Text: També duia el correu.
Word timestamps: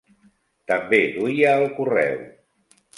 També 0.71 0.99
duia 1.19 1.55
el 1.61 1.69
correu. 1.79 2.21